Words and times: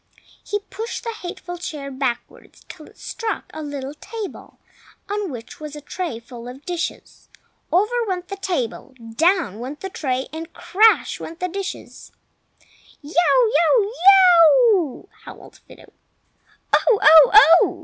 He 0.43 0.57
pushed 0.57 1.03
the 1.03 1.11
hateful 1.21 1.59
chair 1.59 1.91
backwards 1.91 2.65
till 2.67 2.87
it 2.87 2.97
struck 2.97 3.51
a 3.53 3.61
little 3.61 3.93
table 3.93 4.57
on 5.07 5.29
which 5.29 5.59
was 5.59 5.75
a 5.75 5.79
tray 5.81 6.19
full 6.19 6.47
of 6.47 6.65
dishes. 6.65 7.29
Over 7.71 7.93
went 8.07 8.27
the 8.27 8.35
table, 8.35 8.95
down 9.13 9.59
went 9.59 9.81
the 9.81 9.91
tray, 9.91 10.27
crash 10.55 11.19
went 11.19 11.39
the 11.39 11.47
dishes! 11.49 12.11
"Yow! 13.03 13.11
yow! 13.13 13.81
yo 13.83 13.85
o 13.85 13.89
o 13.91 14.69
ow!" 15.05 15.09
howled 15.25 15.59
Fido. 15.67 15.93
"Oh! 16.73 16.99
oh! 16.99 17.31
oh!" 17.61 17.79